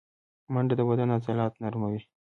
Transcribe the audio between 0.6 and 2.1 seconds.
د بدن عضلات نرموي